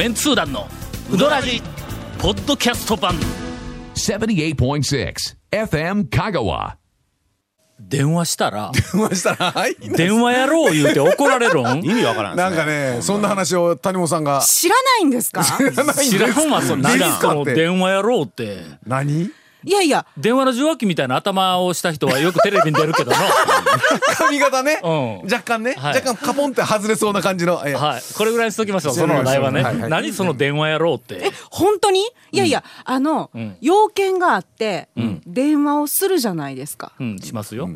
[0.00, 0.66] メンツー団の
[1.12, 1.60] ウドラジ
[2.18, 3.12] ポッドキャスト版。
[3.94, 5.14] 78.6
[5.52, 6.76] FM Kagawa.
[7.78, 8.72] 電話したら。
[8.94, 9.74] ましたらはい。
[9.78, 11.84] 電話やろう言うて怒られるん？
[11.84, 12.56] 意味わからんですね。
[12.56, 14.40] なんかねそんな話を谷本さんが。
[14.40, 15.44] 知らないんですか？
[16.02, 18.62] 知らんわそんな知らんその電話やろうって。
[18.86, 19.28] 何？
[19.64, 20.06] いやいや。
[20.16, 23.16] 電話の受話器みたいな頭をした人はよくテレビに出るけどの
[24.16, 24.80] 髪型ね。
[24.82, 25.16] うん。
[25.24, 25.74] 若干ね。
[25.76, 25.94] はい。
[25.96, 27.62] 若干カポンって外れそうな感じの。
[27.66, 28.02] えはい。
[28.14, 29.62] これぐらいにしときましょうその話題はね。
[29.62, 29.90] はいはい。
[29.90, 31.30] 何その電話やろうって。
[31.50, 32.00] 本当に？
[32.32, 33.56] いやいや、あの、ん。
[33.60, 34.88] 要件があって、
[35.26, 36.92] 電話をするじゃないですか。
[36.98, 37.68] うんしますよ。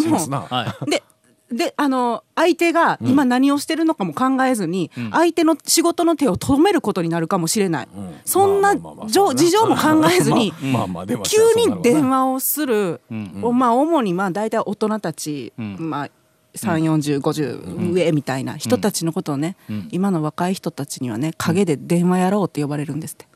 [0.00, 0.46] しますな。
[0.48, 0.90] はい。
[0.90, 1.02] で
[1.50, 7.88] であの相手が今何をしてるのかも考えずに、相手の仕事の手を止めることになるかもしれない、
[8.24, 13.00] そんなまあまあまあじょ事情も考えずに、 まあまあ電話し急に電話をする、
[13.42, 16.10] おまあ主にまあ大体大人たち、まあ
[16.54, 19.56] 34050上みたいな人たちのことをね、
[19.90, 23.26] 今の若い人たちにはね陰で電話やろうって呼ばれるんですって。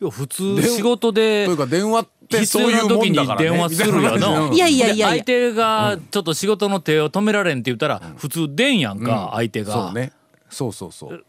[0.00, 4.50] いや普通仕事でというか電話って必そういう要な時にもんだからね電話するよな。
[4.54, 9.72] いやいやいや相手がちょっと仕事の手を止められんって言ったら普通出んやんか相手が。
[9.72, 10.12] そうね
[10.50, 11.24] そうそうそう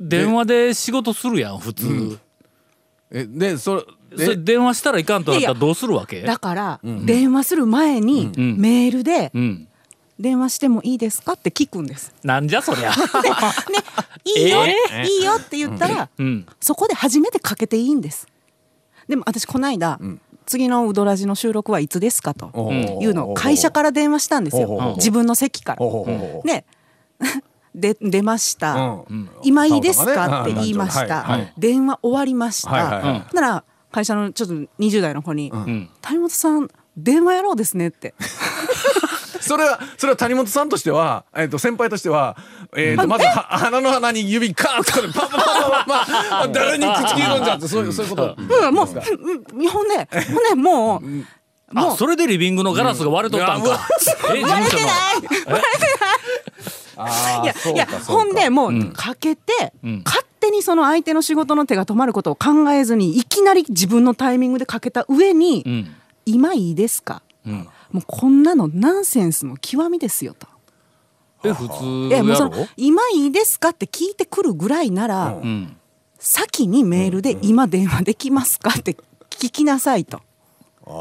[0.00, 2.18] 電話で仕事するやん普通。
[3.10, 3.82] えでそれ
[4.24, 6.22] それ電話したらいかんとなったらどうするわけ？
[6.22, 9.64] だから、電話する前に、んメールでうん。
[10.18, 12.14] 「電話してもいいですか?」って聞くんです。
[12.22, 12.90] なんじゃそりゃ。
[12.90, 12.96] ね、
[14.24, 15.06] いいよ、え？
[15.06, 16.46] いいよって言ったら、うん。
[16.60, 18.26] そこで初めてかけていいんです。
[19.08, 19.98] でも私この間、
[20.48, 22.50] 次のウドラジの収録はいつですかと
[23.00, 24.94] いうのを会社から電話したんですよ。
[24.96, 25.86] 自分の席から。
[26.44, 26.64] で
[27.74, 29.30] で出ました、うん。
[29.42, 30.42] 今いいですか？
[30.42, 32.70] って言いました、電話終わりました、
[33.32, 38.14] なら会社のちょっと20代の子に「ん谷本さん電話やろうですね」って
[39.48, 42.36] それはそれは谷本さんとしては、えっと先輩としては、
[42.76, 48.36] えっとまずは鼻の鼻に指カーンとかでパンパンパンパン誰に口切るんじゃってそういうそういうこと。
[48.38, 48.74] うん。
[48.74, 49.68] もううん。
[49.68, 49.88] ほん。
[49.88, 51.00] でほんでもう
[51.74, 53.80] もあうそれでリビングのガラスが割れとったんか。
[54.34, 54.84] え事務所の。
[56.96, 58.04] あーいやいやそうかそうか。
[58.04, 60.02] ほんでもうかけて、ん。
[60.04, 65.94] 勝手にその相手の仕事の手が止まることを考えずにいきなり自分のタイミングでかけた上に「うん。
[66.26, 67.22] 今いいですか?
[67.46, 67.68] うん。
[67.92, 70.46] もうこんなのナンセンスの極みですよと。
[71.44, 72.68] え普通いやもうやろその。
[72.76, 75.76] 今いいですかって聞いてくるぐらいなら、うん。
[76.18, 78.96] 先にメールで今電話できますかって
[79.30, 80.20] 聞きなさいと。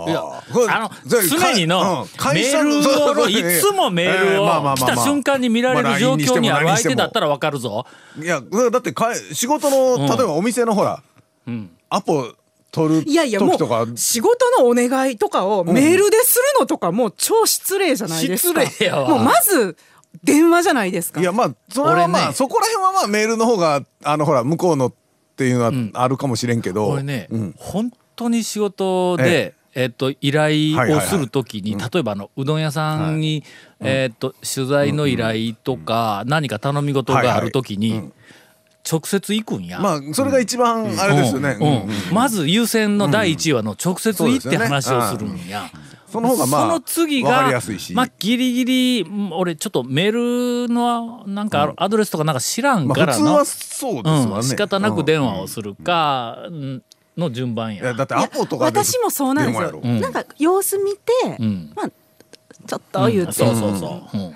[0.06, 0.22] いや
[0.52, 7.86] これあの常にのうん会社のメールを いつもメールを来た瞬間に見られる状況にある相手だったらわかるぞ。
[8.22, 11.02] いやだってかい仕事の例えばお店のほら、
[11.90, 12.34] アポ
[12.72, 13.84] 取るいやいやも時とか。
[13.84, 18.66] う仕事のお願いとかをメールでするのとかもう超失礼じゃないですか。
[18.66, 19.10] 失礼やわ。
[19.10, 19.78] もうまず
[20.24, 21.22] 電話じゃないですか。
[21.22, 22.34] いやまあそれはまあ、俺ね。
[22.34, 24.94] そこら辺はまあメールの方があのほら向こうのっ
[25.38, 27.56] ていうのはあるかもしれんけど、これね、うん。
[27.58, 33.44] 本当に仕事で、えっと依頼をするときに、例えばあのうどん屋さんに、
[33.80, 38.12] えっと取材の依頼とか、何か頼み事があるときに、
[38.90, 39.80] 直接行くんや。
[39.80, 42.16] まあそれが一番あれですよね、うん。
[42.16, 45.70] まず優先の第一位はの直接行って話をするんや。
[46.08, 47.94] その方がまあその次がりやすいし。
[47.94, 56.84] まあギリギリうん俺ちょっとメールのなんかアドレスとかなんか知らんからの、まあ普通はそうですわね、うん、仕方なく電話をするかうん
[57.18, 57.84] の順番や。
[57.84, 59.82] いやだってアポとかで私もそうなんですよ。
[59.82, 61.74] なんか様子見て、ん。
[61.76, 61.90] まあ
[62.66, 64.18] ちょっと言って、そうそうそう。
[64.18, 64.36] うん。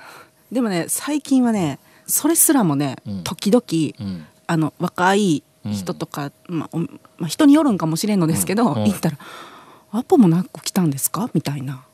[0.51, 6.87] でもね最近はねそれすらもね、時々、んあの若い人とか、まあおま
[7.21, 8.83] あ、人によるんかもしれんのですけど、ん。
[8.83, 9.17] 言ったら
[9.93, 11.85] 「アポもなく来たんですか?」みたいな。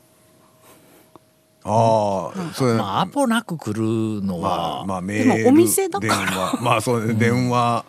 [1.62, 2.72] ああそれ。
[2.74, 6.16] まあアポなく来るのまは、あまあメールでもお店だから。
[6.16, 6.58] 電話。
[6.60, 7.84] まあそうね電話。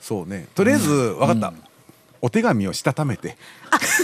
[0.00, 0.48] そうね。
[0.54, 1.52] とりあえず分かった、
[2.22, 3.36] お手紙をしたためて。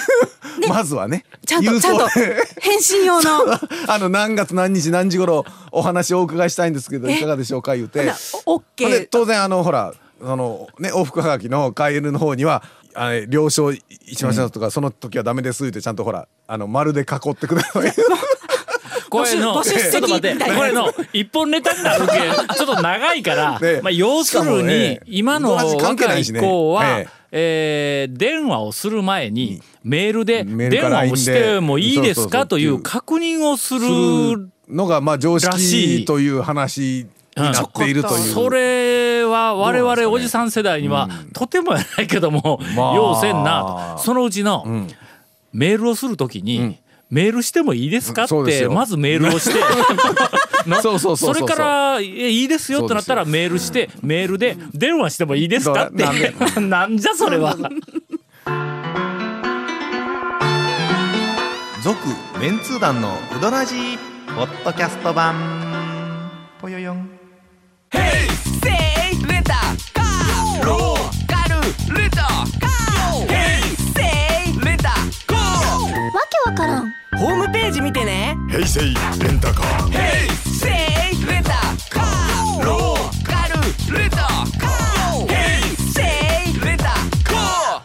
[0.69, 1.24] まずはね。
[1.47, 3.30] ちゃんとちゃんと返信用の。
[3.89, 7.16] あの何月何日何時頃お話をお伺いしたいんですけどえ？
[7.16, 7.74] いかがでしょうか？
[7.77, 8.12] 言うて。
[8.47, 12.62] オッケほんでー当然あのほらそのね往復はがきのカエルの方には
[12.94, 13.80] あれ了承し
[14.24, 17.92] ましたとか、その時はダメですってちゃんとほらあの丸で囲ってください。
[19.10, 23.80] これのちょっと待ってこれの一本ネタになるけちょっと長いから、 ね。
[23.82, 28.08] まあ、要するにね今の若ない子は、ええ。
[28.12, 37.06] ー電話をする前にメールで電話をしてもいいですかという確認をすするるのがまあ常識という話
[37.36, 38.32] になっているという。
[38.32, 38.99] それ
[39.30, 42.94] は我々おじさん世代にはとてもやないけども、まあ。
[42.94, 43.94] 要せんな。
[43.97, 44.65] とそのうちの、
[45.53, 46.78] メールをするときに、
[47.09, 48.24] メールしてもいいですか？
[48.24, 49.59] ってまずメールをして。
[50.68, 51.48] なそうそうそうそう。
[51.48, 55.86] れからえいいですよってなったらメールしてメールで電話してもいいですか？
[55.86, 56.04] って。
[56.04, 56.34] なんで？
[56.60, 57.56] なんじゃそれは。
[61.82, 61.97] 続
[62.38, 63.98] メンツー団のウドラジー
[64.36, 78.36] ポッドキャスト版ームページ見てね。
[78.48, 79.92] 平成レンタカー。
[80.44, 81.50] せいレンタ
[81.90, 82.64] カー。
[82.64, 85.26] ローカルレンタカー。
[85.28, 86.02] ヘイセ
[86.50, 87.82] イレンタカー。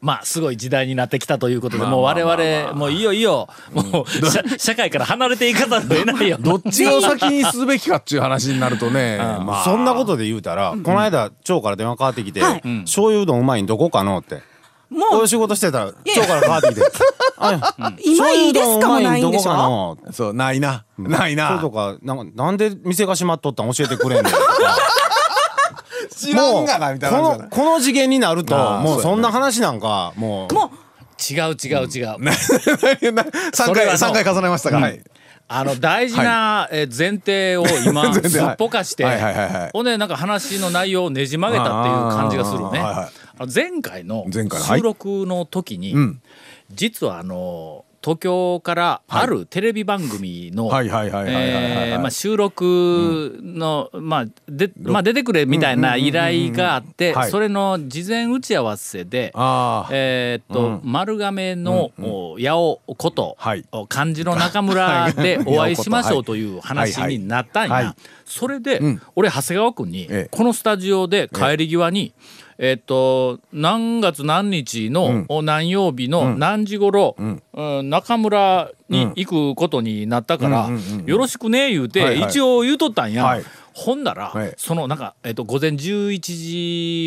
[0.00, 3.48] まあすごい時代になってきたということでもう我々もういいよいいよ。
[3.72, 6.38] もう社社会から離れていかざるを得ないよ。
[6.38, 9.64] どっちを先にすべきかっていう話になるとね、 まあ。
[9.64, 12.62] そんなことで言うたら、この間町から電話かかってきて、はい。
[12.84, 14.42] 醤油うどんうまいんどこかのって
[14.90, 16.82] もいう仕事してたら町からかかってきて
[17.38, 17.72] 「あ
[18.04, 18.88] 今いいですか？
[18.88, 19.50] もないんでしょ？
[19.50, 21.58] かのそうないな、ないな。
[21.58, 23.72] とかなんかなんで店が閉まっとったん？
[23.72, 24.46] 教えてくれんねんとか。
[26.16, 30.54] 知らんがなみたいなこのこの次元になるともうそんな話なんかもう。
[30.54, 30.70] も
[31.30, 32.16] 違う違う違う。
[32.18, 32.32] 3
[33.52, 35.00] それはの回三回重ねましたか、はい。
[35.48, 39.06] あの大事なえー前提を今すっぽかして
[39.72, 42.82] ほんでなんか話の内容をねじ曲げたっていう感じがするね
[43.52, 44.78] 前回の前回のはい。
[44.80, 46.20] 収録の時にん。
[46.72, 50.70] 実はあの東京からあるテレビ番組の
[52.10, 57.30] 収録のまあでまあ出てくれみたいな依頼があってはい。
[57.32, 59.32] それの事前打ち合わせで
[59.90, 63.64] えーっと、丸亀の、お八尾こと、はい。
[63.72, 67.74] お漢字の中村で お会いしましょうという話はいになったんや。
[67.74, 67.94] はいはい。
[68.24, 69.02] それで、ん。
[69.16, 70.28] 俺長谷川君に、ええ。
[70.30, 72.12] このスタジオで帰り際に、
[72.58, 77.90] えーっと何月何日の、お何曜日の何時頃、うん。
[77.90, 80.70] 中村に行くことになったから、
[81.04, 82.30] よろしくね言うて、はいはい。
[82.30, 83.24] 一応言うとったんや。
[83.24, 83.44] はい。
[83.74, 84.54] ほんだら、はい。
[84.56, 86.18] そのなんか、えっと午前11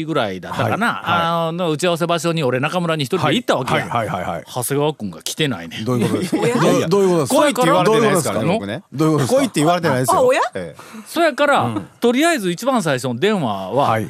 [0.01, 1.03] 時ぐらいだったかな、はい。
[1.03, 1.17] は
[1.47, 1.47] い。
[1.47, 4.07] あの打ち合わせ場所に俺中村に一人で行ったわけや、はい。
[4.07, 4.21] はい。
[4.21, 4.31] はい。
[4.35, 4.43] はい。
[4.45, 5.81] 長谷川君が来てないね。
[5.81, 6.37] んどういうことですか？
[6.37, 7.39] どうどういうことですか？
[7.39, 8.33] 来いって言われてないですか？
[8.33, 8.83] らどういうことね僕ね。
[8.93, 9.39] どういうことですか？
[9.39, 10.31] 来いって言われてないですよ。
[11.07, 14.07] そやから、とりあえず一番最初の電話は、はい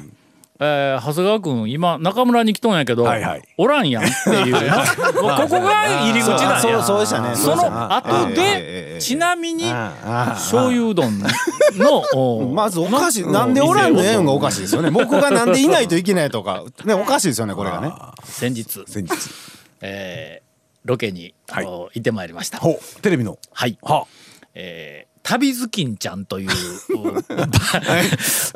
[0.62, 3.42] えー長谷川君今中村に来とんやけど、はいはい。
[3.58, 4.54] おらんやんっていう。
[5.24, 6.60] もうここが入り口なんや。
[6.60, 7.36] そうそうでしたね。
[7.36, 11.28] その後でえちなみにああ醤油うどんの
[12.14, 14.92] おまずおかしいなんでおらんのえんがおかしいですよね。
[14.92, 17.94] 僕がなんでいないといけないとかねおかしいですよねこれがね。
[18.26, 19.14] 先日、先日。
[19.82, 20.50] えー
[20.86, 21.66] ロケに、はい。
[21.66, 22.60] お行ってまいりました。
[23.02, 23.38] テレビの。
[23.52, 24.08] はい、は
[24.56, 26.50] えー旅ずきんちゃんという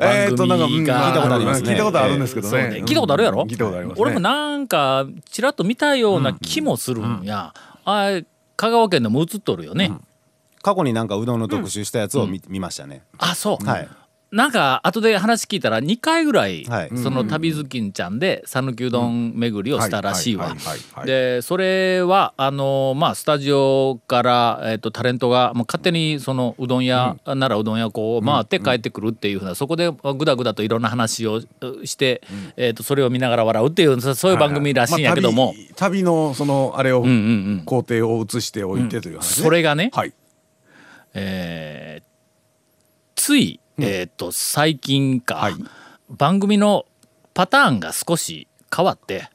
[0.00, 1.70] えーとなんか番組が聞いたことありますね。
[1.70, 2.68] 聞いたことあるんですけどね。
[2.68, 2.82] ね。
[2.84, 4.02] 聞いたことあるやろ、聞いたことありますね。
[4.02, 7.54] 俺もなんかちらっと見たような気もするんや、
[7.84, 8.26] あれ
[8.56, 9.92] 香川県でも映っとるよね、
[10.62, 13.02] 過去になんかうどんの特集したやつを見見ましたね。
[13.18, 13.88] あそう、はい
[14.30, 16.98] なんか後で話聞いたら2回ぐらい、はい。
[16.98, 20.52] その旅ずきんちゃんで讃岐うどん巡りをしたらしいわ。
[21.04, 32.22] でそれはあのまあスタジオから、えっとタレントがもう勝手にそのうどん屋ならうどん屋こう回って帰ってくるっていうふうなそこでぐだぐだといろんな話をうして、
[32.56, 37.08] えっとそれを見ながら笑うっていうそそういう番組らしいんやけども、まあ旅旅のそのあれをうん。
[37.08, 37.14] うん。
[37.14, 37.20] う
[37.60, 39.44] ん工程を移しておいてという話ね。
[39.44, 40.12] それがね、はい。
[41.14, 42.14] えー
[43.16, 45.54] つい、えっと最近か、はい。
[46.08, 46.86] 番組の
[47.32, 49.28] パターンが少し変わって。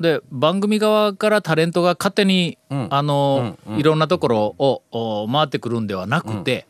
[0.00, 6.66] で番組側からタレントが勝手に、あの、いろんなところをお回ってくるんではなくて、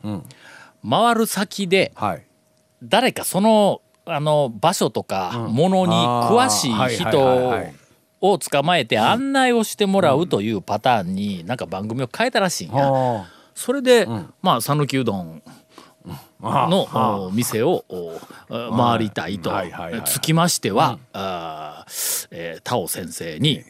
[0.87, 2.25] 回る先ではい。
[2.83, 7.73] 誰かそのあの場所とかものに詳しい人はい
[8.25, 12.87] を捕まえて案内をしてもらうというパターンになんか番組を変えたらしいんや。
[12.87, 13.25] あ。
[13.53, 14.07] それで、
[14.41, 15.43] まあ讃岐うどん
[16.43, 18.19] のお店をお
[18.77, 20.03] 回りたいとはいはいはい。
[20.05, 23.63] つきましては、あーえー田尾先生に、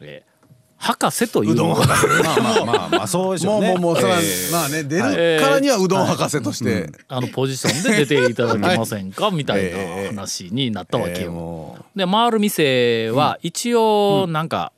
[0.00, 0.36] えー
[0.78, 1.96] 博士というのがまあ
[2.42, 3.68] まあまあまあ そうでしょもううね。
[3.70, 4.52] もうもうそれはええ。
[4.52, 6.90] まあね出るからにはうどん博士として。
[7.08, 9.30] あのポジションで出ていただけませんか？
[9.30, 9.78] みたいな
[10.08, 14.70] 話になったわけえーで回る店は一応なんか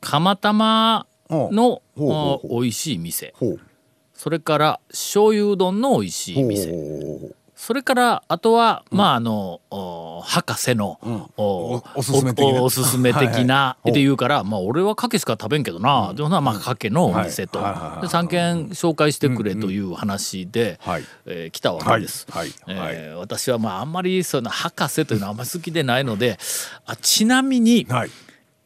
[0.00, 1.98] 釜玉のほう。
[1.98, 3.34] ほうほお美味しい店。
[3.40, 3.60] うほう
[4.16, 6.72] それから醤油うどんの美味しい店。
[7.54, 10.98] それからあとは、まああのお博士の、
[11.36, 12.02] おおお
[12.70, 13.76] すすめ的な。
[13.80, 21.04] って言うから、まあ俺はかけしか食べんけどな、でもなまあかけのお店と、で3軒紹介してくれという話で、はい。
[21.26, 22.26] えー来たわけです。
[22.68, 26.38] えー私はまああんまりその博士というのはあんまり好きでないので
[26.84, 28.10] あちなみにはい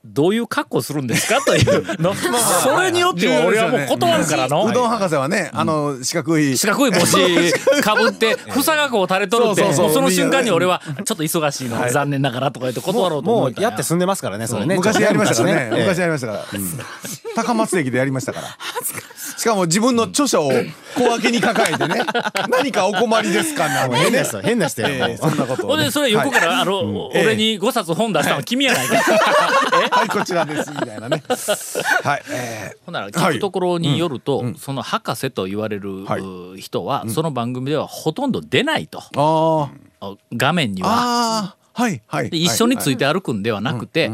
[0.05, 1.85] どういう格好するんですかという。
[2.01, 4.65] のそれによっては俺はもう断るからの。
[4.65, 6.57] うどん博士はねあの四角い。
[6.57, 7.17] 四角い帽子
[7.83, 9.73] かぶって房がこう垂れとるって。
[9.75, 14.77] その瞬間に俺はちょっと忙しいの残念ながらとか言って断ろうとも思ったんうやって住んでますからねそれね。
[14.77, 15.69] 昔やりましたからね。
[15.71, 16.45] 昔昔やりましたから。
[17.35, 18.47] 高松駅でやりましたから
[19.41, 20.53] しかも自分の著書を
[20.95, 22.03] 小分けに抱えてね。
[22.51, 24.03] 何かお困りですかなんてね。
[24.03, 28.97] 変な人変な人やええそんなことほんでそれ横からあの俺に5冊本出したの君やないか。
[29.97, 31.23] はいこちらですみたいなね。
[32.05, 32.23] はい。
[32.31, 34.55] えほんなら聞くところによると、うん。
[34.57, 36.21] その博士と言われる、はい。
[36.21, 39.03] う人は、その番組ではほとんど出ないと。
[40.37, 40.87] 画面にー。
[40.87, 41.55] は。
[41.73, 42.29] はいはい。
[42.29, 44.11] で一緒についてて歩くんではなくて、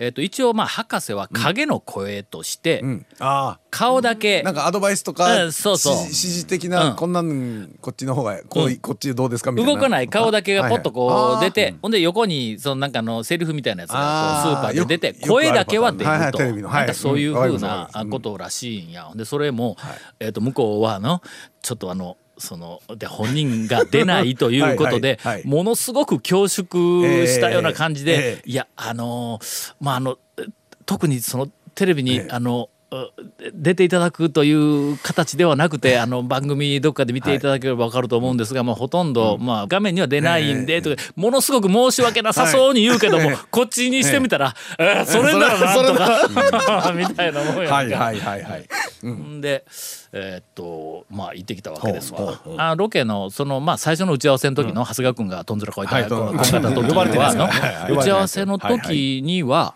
[0.00, 3.06] えー、と一応まあ博士は影の声としてうん。
[3.18, 5.96] あ顔だけあなんかアドバイスとかうんそうそう。
[6.02, 6.96] 指示的うなん。
[6.96, 9.72] こんなんこっちの方がこういこっちどうですかみたいな。
[9.74, 11.78] 動かない顔だけがポッとこう出て、はいはい。
[11.82, 16.68] ほんで横にそのなんかのセリフみたいなやつがこうスーパーで出て声だけは出はいはるといテレビの。
[16.68, 16.78] はい。
[16.78, 19.10] なんかそういうふうなことらしいんや。
[19.16, 19.76] でそれも、
[20.20, 21.22] えー、と向こうはあの
[21.60, 30.18] ちょっとあのそので本人が出ないということで はいものすごく恐縮したような感じで、ええいやあのーまああの
[30.86, 32.28] 特にそのテレビに、ええ。
[32.30, 32.77] あのう
[33.52, 47.74] 出ていただくという形ではなくてあの番組どっかで見ていただければ分かると思うんですが、まあ、ほとんど、まあ、画面には出ないんで、とかものすごく申し訳なさそうに言うけども、こっちにしてみたら、えーそれならなんとか みたいなもんやんか。
[47.74, 49.06] はいはいはいはい。
[49.06, 49.40] ん。
[49.42, 49.64] で
[50.12, 52.40] えーっとまあ行ってきたわけですわ。
[52.56, 57.92] あロケのそのまあ最初の打ち合わせの時の長谷川君がとんずらこいたはいこうこうやった時呼ばれてははい。
[57.92, 59.74] の打ち合わせの時には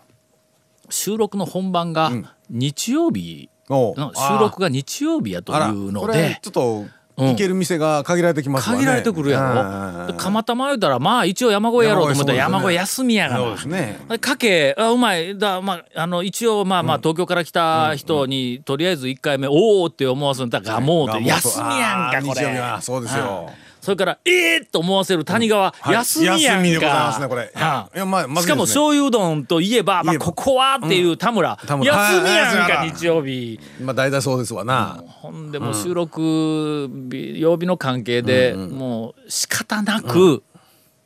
[0.89, 2.11] 収録の本番が
[2.53, 6.39] 日曜日の収録が日曜日やというので。
[6.41, 8.79] ちょっと行ける店が限られてきますわね。
[8.79, 10.11] 限られてくるやろ。
[10.11, 13.43] で釜玉言うたらまあ一応山越えやろうと思ったら山越え休みやがな。
[13.43, 13.99] そうですね。
[14.19, 15.37] かけあうまい。
[15.37, 21.27] だまああの一応まあまあ東京から来た人にとりあえず1回目おおって思わせたらガモーって。
[21.27, 22.45] 休みやんかこれ。
[22.59, 22.81] は。
[22.81, 23.51] そうですよ。
[23.55, 25.93] うんそれからええー、と思わせる谷川、はい。
[25.93, 27.17] 休みやんか。
[27.19, 27.99] ねこれいやうんい。
[27.99, 28.41] やまあまね。
[28.41, 31.93] しかも醤油うどんといえば、まあ、ここはっていう田村、田村。
[31.93, 32.93] 休みやんか、はい。
[32.93, 33.59] 日曜日。
[33.81, 35.03] まあ大体そうですわな。
[35.05, 40.43] ほんでもう収録日曜日の関係で、もう仕方なく、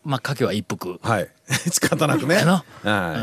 [0.07, 0.99] まあかけは一服。
[1.03, 1.27] はい。
[1.69, 2.37] 仕方なくね。
[2.37, 2.63] は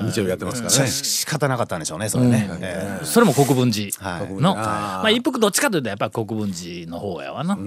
[0.05, 0.11] い。
[0.11, 0.87] 日曜日やってますからね。
[0.91, 4.33] し仕方なかったんでしょうねそれね、えそれも国分寺はい。
[4.35, 7.59] の、まあ一服どっちかというとやっぱり国分寺の方やわな、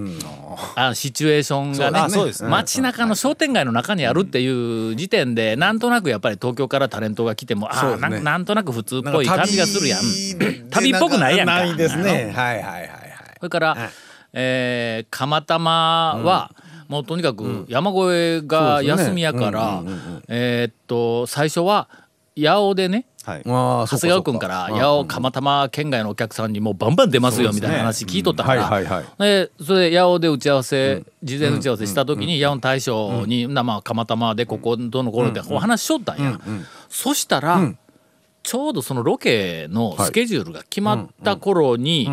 [0.75, 2.49] あシチュエーションがねそうそうですね。
[2.49, 10.01] 街中の商店街の中にあるっていう時点でなんとなくやっぱり東京からタレントが来てもああなんなんとなく普通っぽい感じがするやん。
[10.39, 11.55] 旅 旅っぽくないやんか。
[11.55, 12.31] ないですね。
[12.35, 12.89] はいはいはいはい。
[13.39, 13.77] それから、
[14.33, 16.51] えー釜玉は、
[16.87, 19.83] もうとにかく山越えが休みやから、
[20.27, 21.89] えーっと最初は
[22.35, 23.41] 八尾でねはい。
[23.43, 29.05] 長谷川君から八尾釜玉県外のお客さんにもうバンバン出ますよみたいな話聞いとったから、はいはいはい。
[29.19, 36.39] でそれで八尾で打ち合わせ、事前打ち合わせした時に八尾の大将に、なまあ釜玉でここどの頃でお話ししとったんや、
[36.87, 37.73] そしたら、
[38.43, 42.09] ちょうどそのロケのスケジュールが決まった頃に、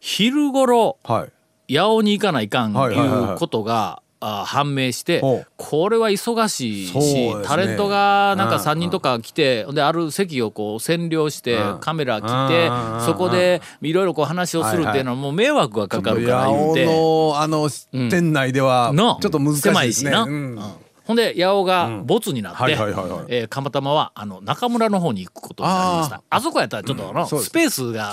[0.00, 1.26] 昼頃は
[1.68, 1.74] い。
[1.76, 3.34] 八尾に行かないかんいはいはいはいはい。
[3.34, 5.20] うことが、あ判明して
[5.58, 7.34] これは忙しいし、ね。
[7.44, 8.62] タレントがなんかうん。
[8.62, 11.78] 3人とか来て、である席をこう占領して、うん。
[11.80, 16.86] カメラ来て、うんそこでいろいろこう話をするっていうのはもう迷惑がかかるから言うて。
[16.86, 19.92] 八尾のあの店内ではちのょっと難しいですね。
[19.92, 20.30] しな、うん。
[20.30, 26.22] うんほんで八尾がボツになって、釜玉はあの中村の方に行くことになりました。
[26.30, 28.12] あそこやったらちょっとの、スペースが、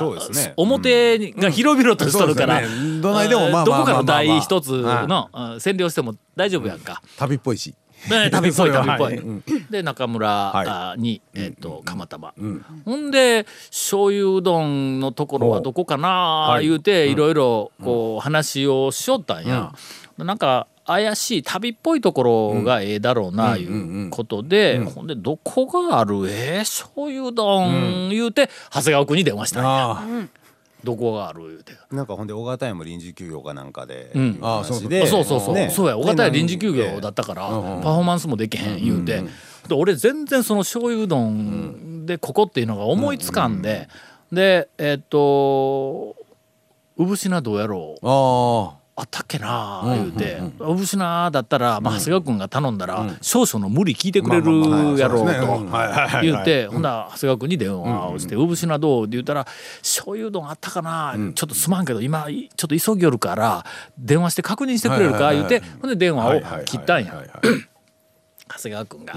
[0.58, 2.62] 表が広々としとるから、
[3.02, 7.02] どないでもどこかの台一つの、うん占領しても大丈夫やんか。
[7.18, 7.74] 旅っぽいし。
[8.10, 9.22] ね旅っぽい旅っぽい。
[9.70, 12.34] で中村、に、えっと釜玉、
[12.84, 19.74] ほんで醤油うどんのところはどこかな言うて、いろいろこう話をしよったんや。
[20.18, 26.28] なんか怪しい旅っぽいところがええだろうないうことで、ほんでどこがある？
[26.30, 28.10] ええ醤油うどん。
[28.10, 30.28] 言うて長谷川君に電話したんや。
[30.84, 31.48] どこがある？
[31.48, 31.74] 言うて。
[31.92, 34.40] なんかほんで大型山臨時休業かなんかで、ん。
[34.42, 34.88] あそうそ
[35.20, 35.70] うそうそう、ね。
[35.70, 39.24] そうや尾形屋臨時休業でだったから、パフォーマンスもできへん言うて、
[39.68, 42.06] で俺全然その醤油うどん。
[42.08, 43.88] でここっていうのが思いつかんで、
[44.32, 46.16] でえっと
[46.98, 48.08] 産品どうやろう。
[48.08, 50.42] ああったっけな言うて。
[50.60, 56.22] 産品だったら、まあ、長谷川君が頼んだら、少々の無理聞いてくれるやろうと。
[56.22, 59.46] 言ってほんなら長谷川君に電話をして「産品どう?」って言ったら
[59.82, 63.66] 「醤油うどんあったかな、ちょっとすまんけど今ちょっと急ぎよるから
[63.98, 67.24] 電話して確認してくれるか」言うてほんで電話を切ったんや。
[68.54, 69.14] 長谷川君が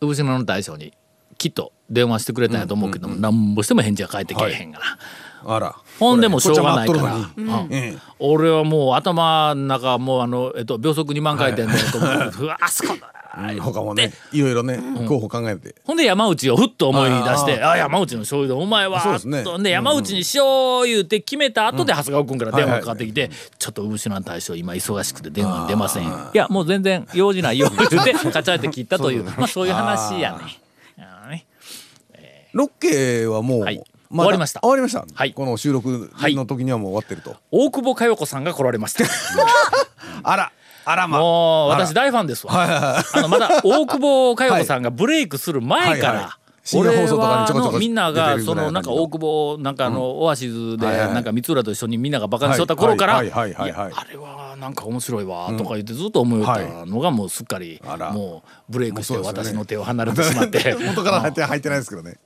[0.00, 0.92] 産品の大将に
[1.38, 4.98] きっと電話してくれたんやと思うけども、なんぼしても返事が返ってけえへんがな、
[5.44, 5.76] あら。
[5.98, 8.00] ほんでもしょうがないから、うん。
[8.18, 15.74] 俺はもう頭の中もうあの、えっと、秒速2万回転で、 こううわあそこだうん他もねいろいろね候補考えて。
[15.84, 19.42] ほんで山内をふっと思い出して「あ山内の醤油でお前は」そうですね。
[19.42, 26.04] とで山内にしよう言うて決めた後で長谷川君から電話がかかってきて「ちょっと牛の大将今忙しくて電話に出ません。
[26.04, 29.24] よ」いやもう全然用事ないよ」 言うてカチャって切ったという。
[29.24, 30.62] まあそういう話やね。
[32.52, 33.78] ロッケはもう、はい。
[33.78, 34.60] だ終わりました。
[34.60, 35.32] 終わりました、はい。
[35.32, 39.04] この収録の時にはもう終わってると、大久保佳代子さんが来られました。
[40.22, 40.52] あら
[40.84, 41.18] あらま。
[41.18, 42.52] もう私大ファンですわ。
[42.54, 46.22] あのまだ大久保佳代子さんがブレイクする前から、はい。
[46.24, 51.14] はい深夜放送とかにちょこちょこ俺はあのみんながそのなんか大久保なんかあのオアシズではいはい。
[51.14, 53.90] なんか三浦と一緒にみんながバカにしとった頃からはいはいはいはいはい。
[53.90, 60.76] いやあれはなんか面白いわとか言ってずっと思いよったのがもうすっかりもうブレイクして私の手を離れてしまって。
[60.86, 62.18] 元から入って入ってないですけどね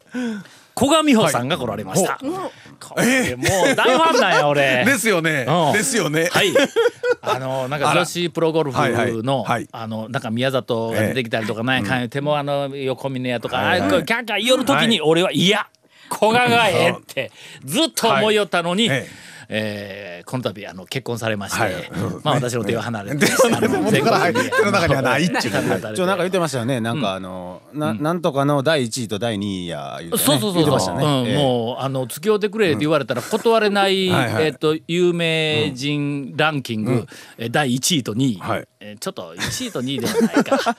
[0.78, 2.18] 古賀美穂さんが来られました。
[2.18, 4.84] これもう大ファンなんや俺。
[4.86, 5.46] ですよね。
[5.48, 5.72] うん。
[5.72, 6.28] ですよね。
[6.30, 6.52] はい。
[7.22, 9.12] あのなんか女子プロゴルフはいはい。
[9.22, 9.66] のはい。
[9.72, 13.90] あのなんか宮里が出てきたりとかなんやかんや手もあの横峰やとかあはいはい。
[14.04, 15.66] キャンキャン言おる時に俺はいや
[16.10, 17.30] 古賀がええって
[17.64, 18.88] ずっと思いよったのに。
[18.90, 18.98] はい。
[18.98, 21.72] ええーこの度あの結婚されまして、はい。
[22.24, 25.52] まあ私の手を離れて、 手の中にはないっちゅう
[25.94, 26.80] ちょなんか言ってましたよね。
[26.80, 31.36] なんかあの、ななんとかの第一位と第二位や言うて、ね、そうそうそうそう、言ってましたね、うんええ。
[31.36, 34.44] もうあの付き合ってくれって言われたら断れない、はいはい。
[34.46, 37.06] えっと有名人ランキング、
[37.38, 40.76] え第1位と2位、はいえーちょっと1位と2位ではないか。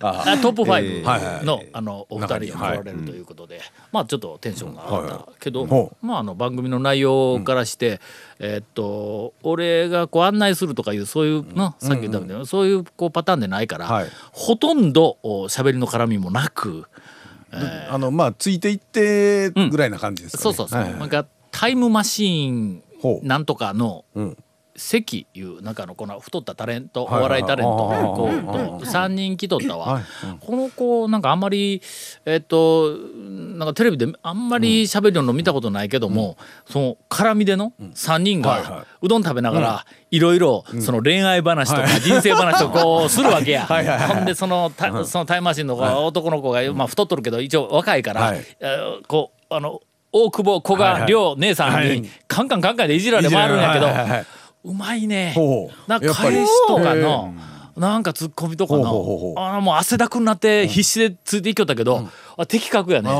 [0.00, 0.08] うん。
[0.08, 1.44] あトップ5えー。
[1.44, 3.60] の,、あのお二人が来られるということで、
[3.92, 8.00] まあちょっとテンションが上がったけど、ほまああの番組の内容からして、
[8.40, 14.08] えっと俺がこう案内するとかいうそういうの、さっき言ったみたいな、そういうこうパターンでないから、はい。
[14.32, 16.86] ほとんどお喋りの絡みもなく。
[17.88, 22.82] あのまあついていってぐらいな感じですかね、そうそうそう、はいはいなんかタイムマシーン
[23.22, 24.36] なんとかのうん
[24.76, 28.36] 関いうなんかあのこの太ったタレントお笑いタレントの子はい
[28.80, 30.04] と3人来とったわ、はい。
[30.40, 31.82] この子なんかあんまり
[32.24, 36.36] えっとなんかテレビであんまり喋るの見たことないけども、
[36.66, 43.66] その絡みでの3人がうどん食べながらいろいろその恋愛話とか人生話とかこうするわけや。
[44.08, 48.34] ほんでそのたそのタイムマシンの子男の子がまあ太っとるけど一応若いから、
[49.06, 49.80] こうあの
[50.12, 52.00] 大久保古賀亮姉さんはい。
[52.00, 53.86] にカンカンカンカンでいじられ回るんやけど
[54.66, 55.34] うまいね。
[55.86, 57.34] な返しとかの
[57.76, 63.10] なんかツッコミとかのあのもう汗だくになって必死でついていきよったけどあ的確やね。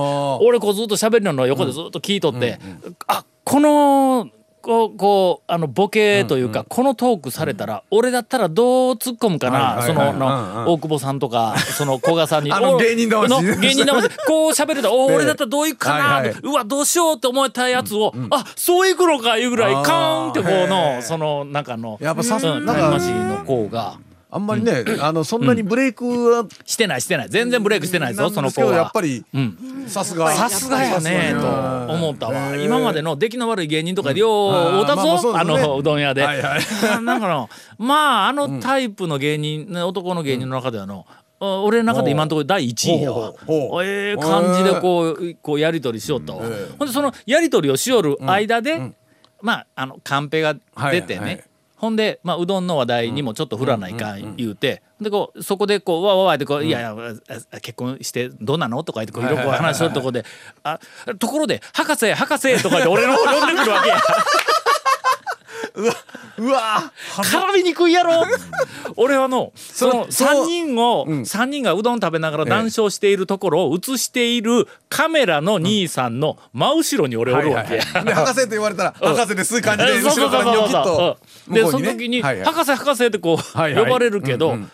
[0.41, 2.59] 俺こうずっと喋るの横でずっと聞いとって
[3.07, 4.29] あこの
[4.67, 10.73] こうこうあのボケというか、このトークされたら、俺だったらどう突っ込むかな、そのの、うんうん。
[10.73, 12.51] 大久保さんとかその古賀さんに。
[12.53, 13.31] あのお芸人魂。
[13.31, 14.09] の芸人魂。
[14.27, 23.95] こう喋るとおね俺だったらどういくかな、うわどうしようって思ったやつを、あそういくのかいうぐらいカーンってこうへのーそのなんかあのやっぱさすうんなんかタイムマシーンの子が
[24.29, 27.29] あんまりね、あのそんなにブレイクはしてないしてない。
[27.29, 29.01] 全然ブレイクしてないぞその子なんですけどやっはぱ。
[29.03, 29.85] りうん。
[29.87, 32.57] さすがさすがやねと思ったわ。
[32.57, 36.23] 今までの出来の悪い芸人とかでようあー会うたぞあのうどん屋で。
[36.23, 41.07] はなん かのまああのタイプの芸人ね男の芸人の中ではの
[41.39, 43.33] あ俺の中で今のところ第1位やわ
[43.85, 46.43] ええ感じでこうこうやり取りしよったわ。
[46.79, 48.93] ほんでそのやり取りをしよる間で
[49.41, 50.57] まああのカンペが
[50.91, 51.45] 出てね
[51.77, 56.97] ほんで、まあ、うどんの話題にもちょっと振らないかん言うて、でこうそこでこうわわわってこう、いやいや
[57.53, 58.83] あ結婚してどうなの？
[58.83, 60.25] とか言ってこういろいろ話しとるとこで
[60.65, 60.81] 「あ
[61.19, 64.01] ところで博士博士」とか言って俺の方呼んでくるわけや。
[66.39, 68.25] うわ絡みにくいやろ。
[68.97, 71.27] 俺はのそのそ3人を、うん。
[71.27, 77.77] 三人がうどん食べながら談笑しているところを映しているカメラの兄さんの真後ろに俺おるわけ。
[77.77, 78.05] や。
[78.05, 79.61] で 博士と言われたら博士です。
[79.61, 81.19] 感じで後ろからニョキッと。
[81.49, 82.45] でそうの時に「はいはい。
[82.45, 83.85] 博士博士」ってこうはいはい。
[83.85, 84.71] 呼ばれるけど、うんうん。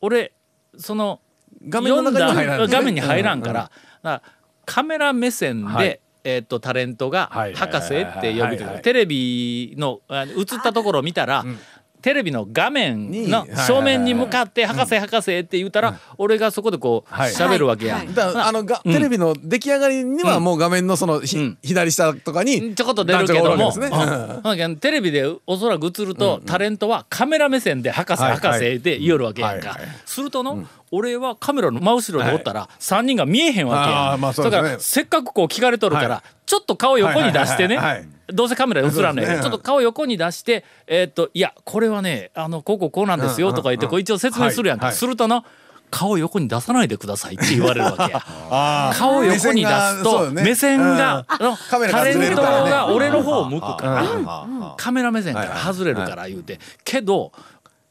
[0.00, 0.32] 俺
[0.78, 1.20] その
[1.68, 3.70] 画面の中には入らんだ画面に入らんから,、だか
[4.02, 4.22] ら
[4.66, 11.44] カメラ目線で、はいえー、とタレントがはい「博士」って呼びテレビのあ映ったところを見たら、
[12.04, 17.32] テレビの画面の正面に向かって「博士博士」って言ったら、俺がそこでこうはい。
[17.32, 17.96] 喋るわけや。
[17.96, 18.12] はい。
[18.12, 21.58] だからあのが、テレビの出来上がりにはもう画面のそのひ、うん。
[21.62, 23.90] 左下とかにちょこっと出るけども、ね。
[24.44, 24.76] うん。
[24.76, 30.62] テレビでおそらく映ると、タレントはカメラ目線で「博士はい博士」って言おるわけやんか、はいはいするとの、
[30.94, 36.30] 俺はカメラの真後ろにおったら3人が見えへんわけやまあだからせっかくこう聞かれとるから、はい。
[36.46, 37.78] ちょっと顔横に出してね、
[38.28, 45.44] どうせカメラ映らんねん、そうですねちょっと顔横に出して「えーっといやこれはねあのこうこうこうなんですよ」とか言ってこう一応説明するやんか、するとの
[45.90, 48.20] 顔横に出さないでくださいって言われるわけや。
[48.98, 51.24] 顔横に出すと目目線線が
[51.68, 54.02] タレントが俺の方を向くから。
[54.26, 56.58] あカメラ目線から外れるから言うて。
[56.84, 57.32] けど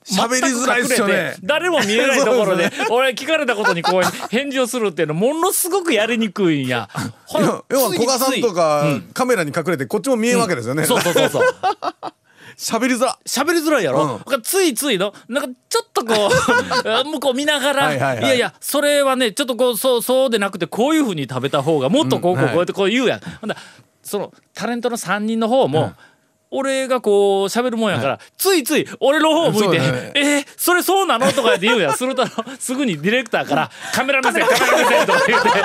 [0.05, 1.35] 喋りづらいっすよね。
[1.43, 6.89] 誰も見えないところで俺聞かれたことにこう返事をするっていうのものすごくやりにくいんや。
[7.33, 10.85] 要要は古賀さんとかカメラに隠れてこっちも見えんわけですよね。
[10.85, 11.43] そうそうそうそう。
[12.55, 13.17] 喋りづら。
[13.25, 23.61] 喋りづらいやろ、ついついのなんかちょっとこう 向こう見ながらはいやいやそれはねちょっとこうそうそうでなくてこういうふうに食べた方がもっとこうこうこうやってこう言うやん、ほんだら
[24.03, 25.93] そのタレントの3人の方も、
[26.55, 30.11] 俺がこう喋るもんやから、ついつい俺の方を向いて「そうだね。
[30.15, 31.93] えーそれそうなの?」とか言って言うやん。
[31.95, 32.23] すると
[32.59, 35.49] すぐにディレクターから「カメラ目線 カメラ目線」とか言って。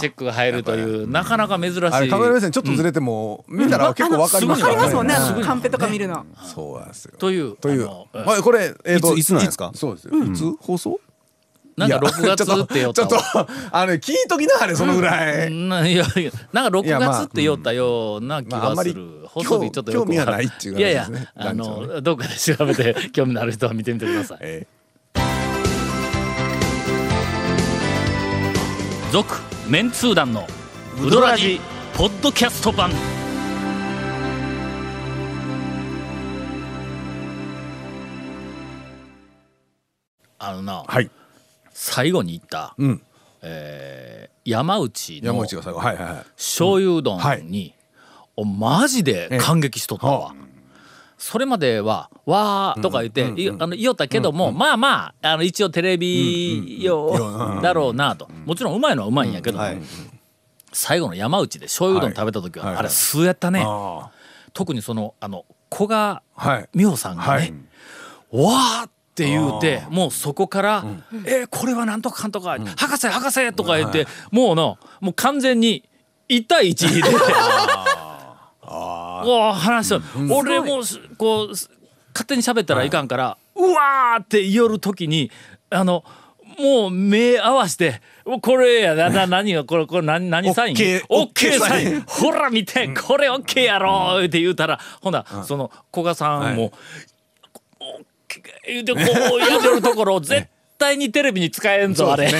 [0.00, 1.80] チェックが入るというなかなか珍しい。
[1.80, 6.24] カメラ目線ちょっとずれても見たら結構わかりますもんね、カンペとか見るの。
[6.42, 7.12] そうなんですよ。
[7.18, 7.82] というという。
[7.82, 9.70] あのまあこれえーといついつなんですか？
[9.72, 10.14] いそうですよ。
[10.24, 10.98] いつ放送？
[11.76, 15.50] なんかいや6月って言ったちょっとわあのね聞いときなはれそのぐらい。
[15.50, 24.38] ないやいやなんか6いやまあ月って言ったような気まああんまりがする、放送日ちょっと興味はないっていういやいやあのどっかで調べて 興味のある人は見てみてください。
[24.42, 24.66] え
[29.10, 29.34] 続
[29.68, 30.46] メンツー団の
[31.02, 31.60] ウドラジ
[31.94, 32.90] ポッドキャスト版。
[40.38, 41.10] あのなーはい
[41.72, 43.02] 最後に言った、うん。
[43.42, 45.78] えー山内山の内が最後。
[45.78, 46.16] はいはいはい。
[46.36, 47.42] 醤油うどんはい。
[47.44, 47.74] に、
[48.36, 50.34] おマジで感激しとったわ。
[51.16, 58.28] それまでは「わー」とか言って、いあの言おったけども、まあまああの一応テレビ用だろうなと。
[58.44, 59.78] もちろんうまいのはうまいんやけど、はい
[60.72, 62.74] 最後の山内で醤油うどん食べた時は、はい。
[62.74, 64.10] はいあれ素やったね、あ
[64.52, 66.68] 特にそのあの古賀はい。
[66.74, 67.54] 美穂さんがね、はい。
[68.32, 70.84] わーって言うてもうそこから
[71.26, 75.84] 「えーこれはなんとかかんとか、博士博士!」とか言って、もうのもう完全に
[76.28, 77.10] 1対1で。
[78.64, 85.30] も う話しとる俺もしこう勝手に喋ったらいかんから「うわ!」って言おる時に
[85.70, 86.04] あの
[86.58, 90.76] もう目合わして「もうこれやなな何がこれこれ何何サイン？
[91.08, 92.02] オッケーサイン。
[92.06, 97.08] ほら見てこれオッケーやろ」って言うたらほなその古賀さんも「オッケー」
[98.66, 100.46] 言うてこうやってるところを 絶
[100.78, 102.30] 対にテレビに使えんぞあれ。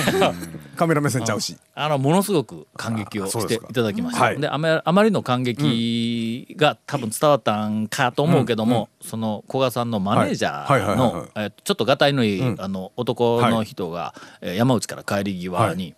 [0.75, 1.55] カメラ目線ちゃうし。
[1.75, 4.23] あのものすごく感激をしていただきました。
[4.23, 4.39] はい。
[4.41, 15.93] であまあまりの感激が多分伝わったんかと思うけども、その古賀さんのマネージャーのえーちょっとがたいのいい、あの男の人が、えー山内から帰り際に、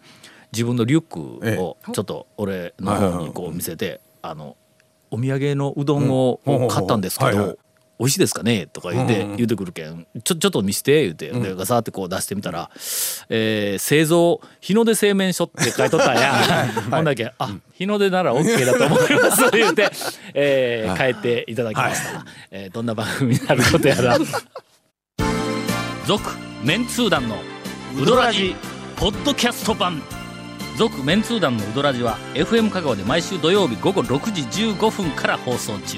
[0.51, 4.55] 自分のリュックをちょっと俺の方にこう見せて、あの
[5.09, 6.67] お土産のうどんをうん。
[6.67, 7.57] 買ったんですけど。
[7.97, 8.67] 美味しいですかね？
[8.67, 12.69] とか言って、言うてくるけんちょちょっと見せて言うて、でガサってこう出してみたら
[13.29, 19.89] 「えー製造日の出製麺所」って書いとったんや、ほんだけ「あ日の出なら OK だと思います」 言うて、
[20.33, 24.17] えー帰っていただきました、えーどんな番組になることやら。
[26.05, 26.21] 続
[26.63, 27.37] メンツー団の
[27.99, 28.55] ウドラジ
[28.95, 30.01] ポッドキャスト版。
[30.77, 35.97] 続メンツー団のウドラジは FM 香川で毎週土曜日午後6時15分から放送中